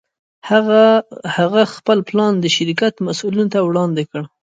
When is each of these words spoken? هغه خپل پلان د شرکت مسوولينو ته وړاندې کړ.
هغه 1.39 1.61
خپل 1.75 1.97
پلان 2.09 2.33
د 2.39 2.45
شرکت 2.55 2.93
مسوولينو 3.07 3.51
ته 3.53 3.59
وړاندې 3.63 4.03
کړ. 4.11 4.21